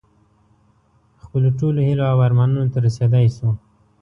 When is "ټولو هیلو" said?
1.59-2.03